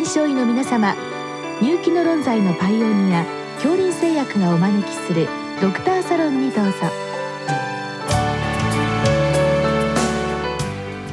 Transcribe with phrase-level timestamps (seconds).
[0.00, 0.96] 臨床医の皆様
[1.60, 3.22] 入気の論剤のパイオニア
[3.56, 5.28] 恐林製薬がお招きする
[5.60, 6.72] ドクターサロンにどうぞ。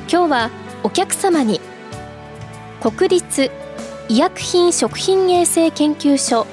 [0.09, 0.49] 今日は
[0.83, 1.59] お客様に
[2.81, 3.51] 国立
[4.07, 6.47] 医薬品食品衛生研究所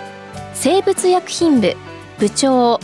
[0.55, 1.77] 生物薬品部
[2.19, 2.80] 部長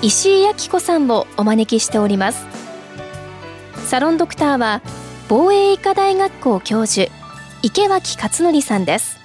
[0.00, 2.46] 石井明子さんをお招きしております。
[3.84, 4.80] サロンドクターは
[5.28, 7.12] 防衛医科大学校教授
[7.66, 9.18] 池脇勝則さんです。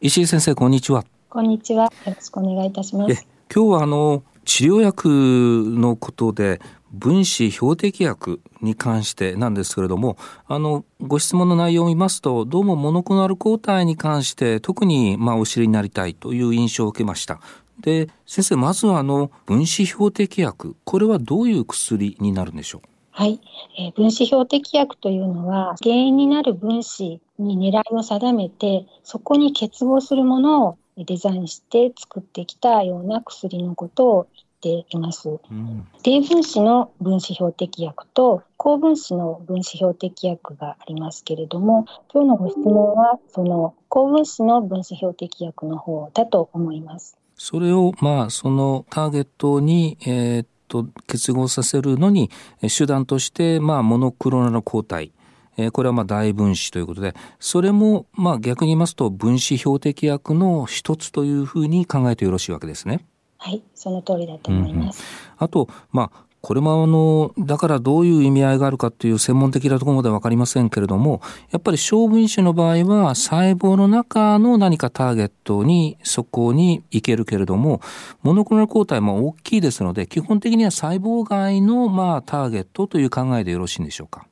[0.00, 1.04] 石井先生こんにちは。
[1.32, 1.84] こんにちは。
[1.84, 3.24] よろしくお願いいたします。
[3.54, 5.08] 今日はあの治療薬
[5.64, 6.60] のことで
[6.90, 10.16] 分子標的薬に関してなんですけれども
[10.48, 17.38] あのご質問の内容を見ますとどうもモノクロナル抗体に関して特にまあお知りになりたいという印象を受けました。
[17.78, 22.88] で先生まずはあの分子標的薬これはどういう薬になるんでしょう？
[23.12, 23.40] はい、
[23.78, 34.28] えー、分子標的薬というのは原因になる分子に狙いを定めてそこに結合するものをデザインして作ってきたような薬のことを
[34.62, 35.28] 言っています。
[35.28, 47.16] うん、低分子の分子標的薬と高分子の分子標的薬がありますけれども今日のご質問はその高分子の分子標的薬の方だと思います。
[47.36, 52.30] それをまあそのターゲットに、えー、と結合させるのに
[52.76, 55.12] 手段としてまあモノクロナル抗体
[55.70, 63.04] これはまあ大分子ということでそれもまあ逆に言いますと分子標的薬の一つというふうに考えてよろしいわけですね。
[63.36, 65.02] はいその通りだと思います。
[65.38, 71.20] うん、あとまあこれもあの、だからどういう意味合いがあるかっていう専門的なところまでわかりませんけれども、
[71.50, 77.82] やっぱり小分子の場合は細胞の中の何かターゲットにそこに行けるけれども、
[78.22, 84.26] モノクロナル抗体も大きいですので、基本的には細胞外のまあターゲットという考えでよろしいんでしょうか。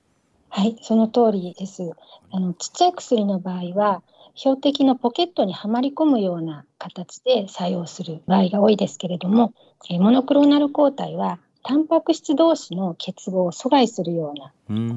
[0.51, 1.93] はい、その通りです。
[2.31, 4.03] あのちっちゃい薬の場合は、
[4.35, 9.53] 標的のポケットにはまり込むような形で作用する場合が多いですけれども、
[9.91, 14.53] モノクローナル抗体はタンパク質同士の結合を阻害するような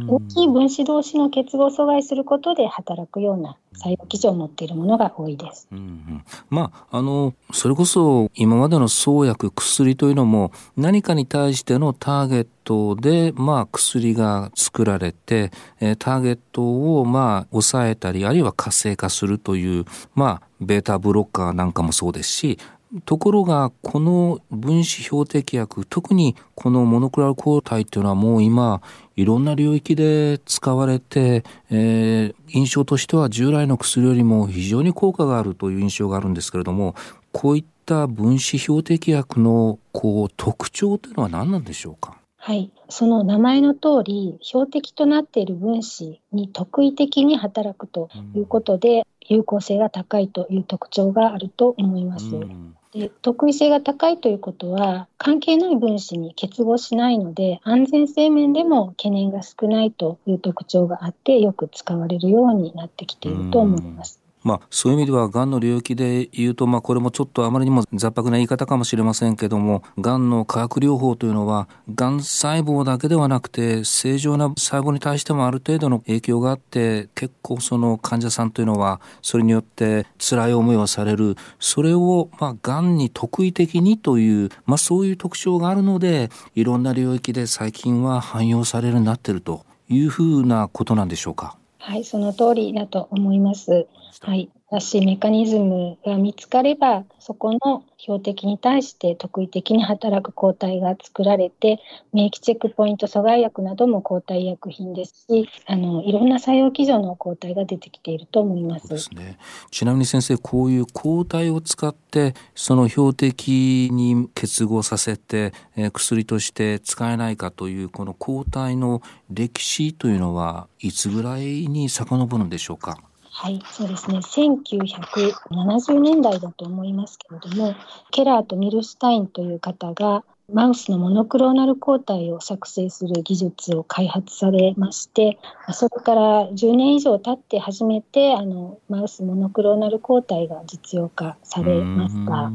[0.07, 5.67] 大きい分子同士の結合を阻害することで働くような作用基準を持っているものが多いです。
[5.71, 19.85] うんうん、まああのそれこそ今までの創薬薬というのも何かに対してのターゲットでまあ薬が作られて、えターゲットをまあ抑えたりあるいは活性化するという
[20.15, 22.59] まあベータブロッカーなんかもそうですし
[23.05, 28.81] ところがこの分子標的薬特にこのモノクロナル抗体っていうのはもう今
[29.15, 36.95] いろんな領域で使われて、えー、印象としては従来の薬よりも非常に効果があるという印象があるんですけれども
[37.31, 42.17] こういった分子標的薬のこう特徴というのは何なんでしょうか？
[42.35, 52.35] はい、その名前の通り標的となっている分子に特異的に働くということで、有効性が高いという特徴があると思います。
[52.35, 64.19] うんで特異性が高いということは関係ない分子に結合しないので安全性面でも懸念が少ないという特徴があってよく使われるようになってきていると思います。
[64.43, 91.60] まあ、そういう意味では、がんの領域で言うと、まあ、これもちょっとあまりにも雑白な言い方かもしれませんけども、がんの化学療法というのは、がん細胞だけではなくて、正常な細胞に対してもある程度の影響があって、結構その患者さんというのは、それによって辛い思いをされる、それを、まあ、がんに特異的にという、まあ、そういう特徴があるので、いろんな領域で最近は汎用されるようになっているというふうなことなんでしょうか。
[91.83, 93.87] はい、その通りだと思います。
[94.19, 101.81] はい、正しいメカニズムが見つかれば、そこの標的に対して特異的に働く抗体が作られて、
[102.13, 108.87] 免疫チェックポイント阻害薬なども抗体薬品ですし、あのいろんな作用基準の抗体が出てきていると思います。
[108.87, 109.37] ですね。
[109.71, 123.10] ちなみに先生、こういう抗体を使って、その標的に結合させて、えー、薬として使えないかというこの抗体の歴史というのはいつぐらいに遡るんでしょうか？
[123.41, 124.19] はい、そうですね。
[124.19, 127.73] 1970年代だと思いますけれども、
[128.11, 130.23] ケラーとミルシュタインという方が、
[130.53, 135.39] マウスのモノクローナル抗体を作成する技術を開発されまして、
[135.73, 142.51] そこから10年以上経って初めて、あの、マウスモノクローナル抗体が実用化されました。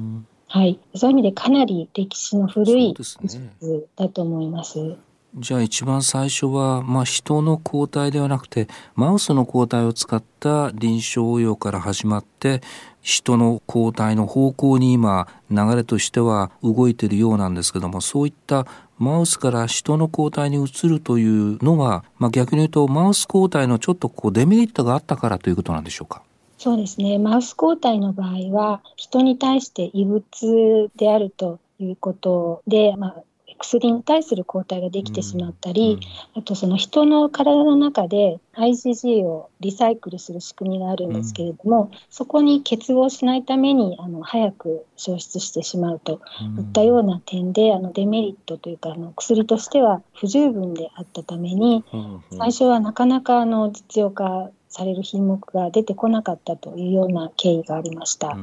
[0.47, 4.97] はい、そういう意味でかなり歴史の古い技術だと思います。
[5.38, 12.62] じゃあ一番最初は、まあ、人の抗体ではなくてマウスの抗体を使った臨床応用から始まって
[13.03, 18.67] 人の抗体の方向に今流れとしては動いているようなんですけどもそういった
[18.99, 26.23] マウスから人の抗体に移るというのは、まあ、逆に言うとマウス抗体のちょっとこうデメリットがあったからということなんでしょうか？
[26.56, 27.19] そうですね。
[27.19, 33.17] マウス抗体の場合は、人に対して異物であるということで、まあ、
[33.58, 35.99] 薬に対する抗体ができてしまったり、
[36.35, 46.20] あとその人の体の中で IgG をリサイクルする仕組みがあるんですけれども、そこに結合しないためにあの早く消失してしまうと
[46.58, 51.85] いったような点で、あのデメリットというかあの薬としては不十分であったために、
[52.31, 58.37] 最初はなかなかあの実用化される品目が出てこなかったというような経緯がありました。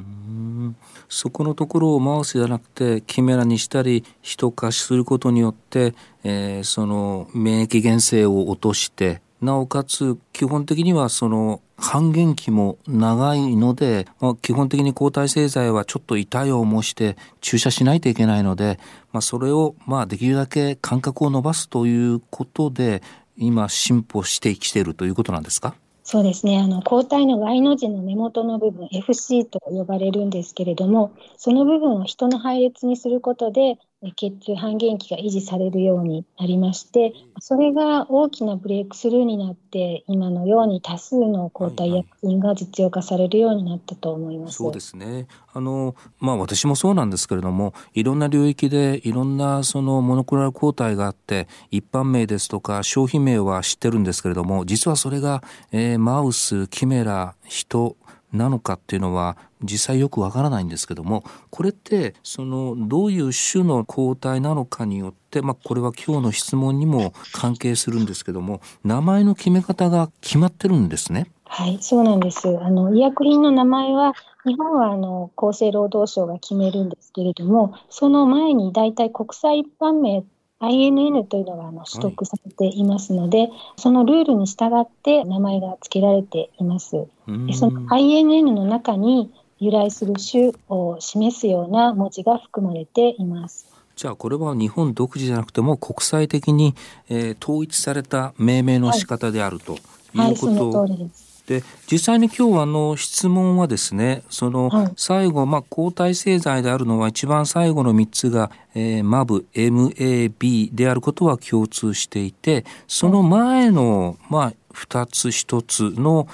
[1.09, 5.93] そこのところをマウスじゃなくてキメラにしたり人化することによって、
[6.23, 18.79] えー、その免疫原性を落としてなおかつ基本的にはその半減期も長いので、まあ、基本的に抗体製剤はちょっと痛い思いして注射しないといけないので、
[19.11, 23.03] まあ、それをまあできるだけ間隔を伸ばすということで
[23.37, 25.75] 今進歩してきているということなんですか？
[26.03, 26.59] そうですね。
[26.59, 33.77] あの、抗体の Y の字の根元の部分、FC と呼ばれるんですけれども、その部分を人の配列にすることで、
[34.11, 44.61] 血中半減期が維持されるようになりまして、それが大きなブレイクスルーになって、今のように多数の抗体薬品が実用化されるようになったと思います。
[44.61, 45.27] はいはい、そうですね。
[45.53, 57.95] あの、まあ私もそうなんですけれども、いろんな領域でいろんなそのモノクロール抗体があって、一般名ですとか商品名は知ってるんですけれども、実はそれが、えー、マウス、キメラ、人、
[58.33, 71.31] なのかっていうのは実際よくわからないんですけどもこれってそのどういう種の抗体なのかによって、まあ、これは今日の質問にも関係するんですけども名前の決め方が決まってるんですね。
[71.45, 72.47] はい、そうなんです。
[72.47, 74.13] あの医薬品の名前は
[74.43, 80.23] 日本はあの厚生労働省が決めるんですけれども、その前に大体国際一般名
[80.59, 87.07] INN というのがあの取得されていますので、はい、そのルールに従って名前が付けられています。
[87.27, 89.31] でその INN の中に
[89.63, 93.65] 由来する種を示すような文字が含まれています。
[93.95, 96.75] じゃあこれは日本独自じゃなくても国際的に、
[97.09, 99.81] えー、統一された命名の仕方であるというこ
[100.13, 101.33] と、はいはい、その通りです。
[101.47, 101.61] で
[101.91, 116.27] 実際に今日あの質問はですねその最後、まあ、抗体製剤であるのは一番最後の3つが、えー、MAB、MAB であることは共通していてその前の、まあ、2つ1つの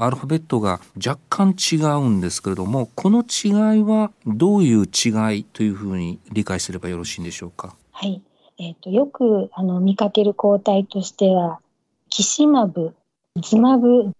[0.00, 7.74] アルファベットが若干違うんですけれどもこの違いはどういう違いというふうに理解すればよろしいんでしょうか？
[7.92, 8.22] はい、
[8.58, 11.60] えーと、よくあの見かける抗体としては
[12.10, 12.94] キシマブ、
[13.42, 14.12] ズマブ、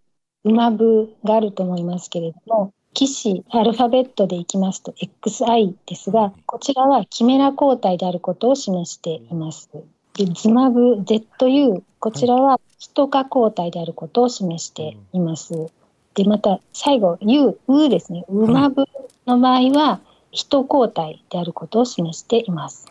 [0.45, 9.71] ウマブがあると思いますけれども、騎士、アルファベットでいきますと XI ですが、こちらはキメラ抗体であることを示しています。
[10.17, 15.69] で、ズマブ ZU、こちらはヒト化抗体であることを示しています。
[16.15, 18.85] で、また最後、U、ウですね、ウマブ
[19.27, 20.01] の場合は、
[20.31, 22.87] ヒト抗体であることを示しています。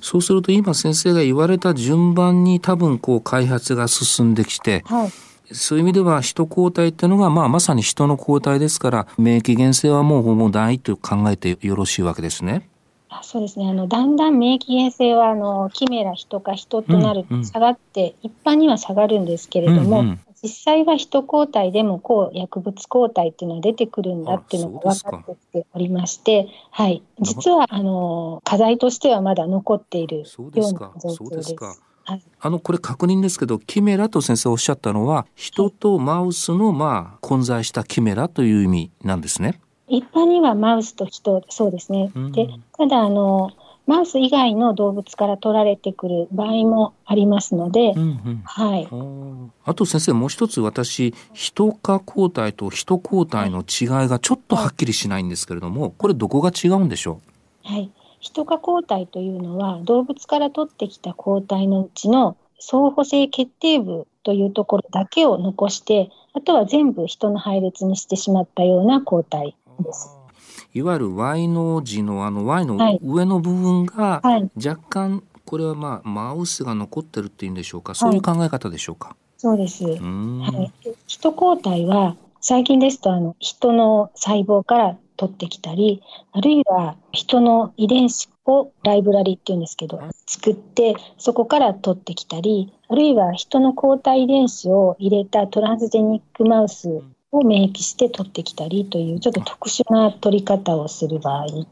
[0.00, 5.10] そうすると今先生が言われた順番に多分こう開発が進んできて、はい
[5.52, 12.68] そういう意味では、人抗体っていうのが、まあ、まさに人の抗体ですから、免疫原性はもうほぼないと考えてよろしいわけですね。
[13.20, 13.68] あそうですね。
[13.68, 31.56] あのだんだん免疫原性はあのキメラ人か人となると下がって、一般には下がるんですけれども、うんうん、実際は人抗体でも抗薬物抗体っていうのは出てくるんだっていうのが分かってきておりまして、はい、実はあの課題としてはまだ残っているような状況です。
[32.38, 39.60] あのこれ確認ですけどキメラと先生おっしゃったのは人とマウスのまあ混在したキメラという意味なんですね。
[39.88, 42.10] 一般にはマウスと人そうですね。
[42.14, 43.52] うん、でただあの
[43.86, 48.88] マウス以外の動物から取られてくる場合もありますので、うんうん、はい。
[49.64, 57.20] あと先生もう一つ私人化抗体と人抗体の違いがちょっとはっきりしないんですけれども、これどこが違うんでしょ
[57.64, 57.68] う？
[57.68, 57.90] はい。
[58.18, 70.10] ヒト化抗体というのは動物から取ってきた抗体のうちの相補性決定部というところだけを残してあとは全部人の配列にしてしまったような抗体です。
[70.74, 74.20] いわゆる Y の字のあの Y の上の部分が
[74.56, 77.94] 若干これはまあマウスが残ってるっていうんでしょうか。
[77.94, 79.84] そういう考え方でしょうか、はい、そうです。
[79.84, 86.02] はい、ヒト抗体は最近ですとあの人の細胞から取ってきたり、
[86.32, 97.02] あるいは人の遺伝子をライブラリっていうんですけど、作ってそこから取ってきたり、あるいは人の抗体遺伝子を入れたトランスジェニックマウス
[97.32, 101.66] を免疫して取ってきたりというちょっと特殊な取り方をする場合に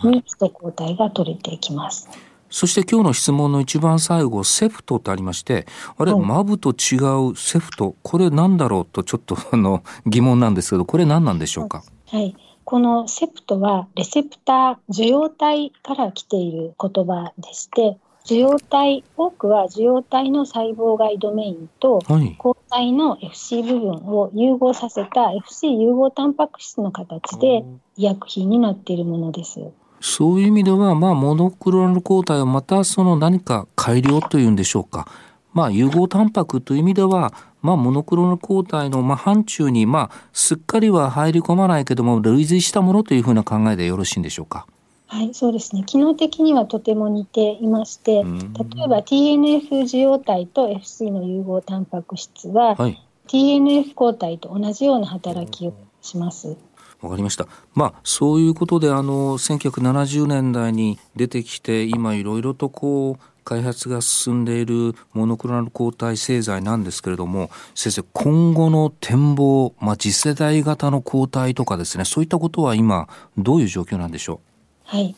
[0.00, 2.08] ヒト抗体が取れてきます。
[2.48, 5.66] そして今日の質問の一番最後、セフトってありまして、
[5.98, 6.96] あれ、はい、マブと違
[7.30, 11.82] うセフト、これなんだろうとちょっとあの疑問なんですけど、これ何なんでしょうか？
[12.06, 12.36] はい。
[12.64, 22.00] このセプトはレセプター、受容体から来ている言葉でして、受容体、多くは受容体の細胞ガイドメインと、
[22.38, 27.64] 抗体の FC 部分を融合させた FC 融合タンパク質の形で
[27.96, 29.60] 医薬品になっているものです。
[30.00, 35.06] そういう意味では、まあ、モノクロナル抗体をまたその何か改良というんでしょうか。
[35.54, 44.66] まあ、融合タンパクという意味では、まあ、モノクロナル抗体のまあ範疇に、まあ、すっかりは入り込まないけども、類似したものというふうな考えでよろしいんでしょうか。
[45.08, 45.84] はい、そうですね。
[45.84, 56.56] 機能的にはとても似ていまして、例えば TNF 受容体と FC の融合タンパク質は、はい、TNF 抗体と同じような働きをします。
[57.02, 57.46] わかりました。
[57.74, 73.08] まあそういうことであの1970年代に出てきて今いろいろとこう開発が進んでいるモノクロナル抗体製剤なんですけれども先生今後の展望、まあ、次世代型の抗体とかですねそういったことは今
[73.38, 74.55] どういう状況なんでしょう？
[74.86, 75.16] はい。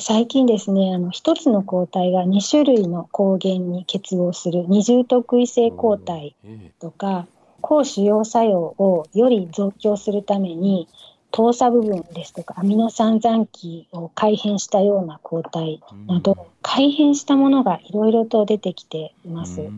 [0.00, 6.34] 最近ですね、あの一つの抗体が2種類の抗原に結合する二重特異性抗体
[6.80, 7.28] とか、
[7.60, 10.88] 抗腫瘍作用をより増強するために
[11.36, 19.60] 糖鎖部分ですとかアミノ酸残機を改変したような抗体など、改変したものがいろいろと出てきています。
[19.62, 19.72] う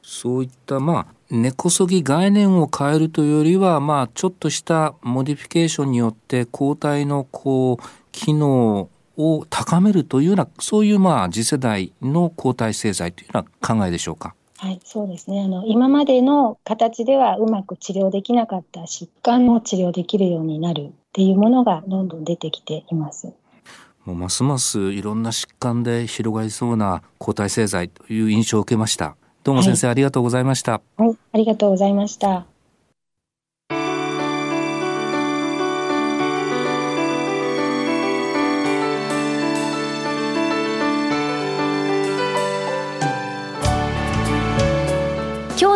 [0.00, 14.36] そういったまあ根こそぎ概念を変えるというよりはまあちょっとしたモディフィケーションによって抗体のこう機能を高めるというようなそういうまあ次世代の抗体製剤というような考えでしょうか？
[14.58, 15.42] はい、そうですね。
[15.42, 23.32] あの、今までの形ではうまく治療できなかった疾患を治療できるようになるっていうものがどんどん出てきています。
[24.04, 29.16] もうますますいろんな疾患で広がりそうな抗体製剤という印象を受けました。
[29.42, 30.80] どうも先生、はい、ありがとうございました。
[30.96, 32.46] はい、ありがとうございました。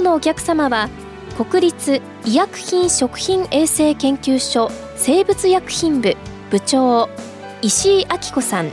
[0.00, 0.88] 日のお客様は
[1.36, 6.16] 国立医薬品食品衛生研究所生物薬品部
[6.50, 7.08] 部長
[7.62, 8.70] 石井明子さん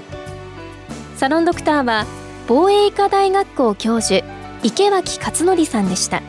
[1.16, 2.06] サロンドクターは
[2.48, 4.26] 防衛医科大学校教授
[4.64, 6.24] 池脇勝則さんでした。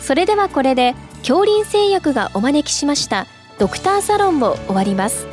[0.00, 3.26] それではこれで恐林製薬がお招きしました
[3.58, 5.31] ドクターサロンも終わります。